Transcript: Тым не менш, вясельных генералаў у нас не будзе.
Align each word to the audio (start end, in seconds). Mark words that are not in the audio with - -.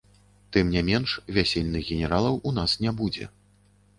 Тым 0.55 0.71
не 0.75 0.81
менш, 0.87 1.11
вясельных 1.35 1.83
генералаў 1.95 2.39
у 2.53 2.57
нас 2.61 2.75
не 2.87 2.97
будзе. 3.03 3.29